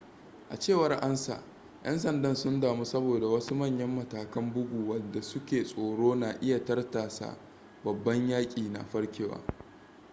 a 0.49 0.59
cewar 0.59 0.93
ansa 1.01 1.43
yan 1.83 1.99
sanda 1.99 2.35
sun 2.35 2.59
damu 2.61 2.85
saboda 2.85 3.27
wasu 3.27 3.55
manyan 3.55 3.89
matakan 3.95 4.53
bugu 4.53 4.89
wadda 4.89 5.21
suke 5.21 5.63
tsoro 5.63 6.15
na 6.15 6.37
iya 6.41 6.65
tartasa 6.65 7.37
babban 7.83 8.27
yaki 8.29 8.61
na 8.69 8.85
farkewa 8.85 9.41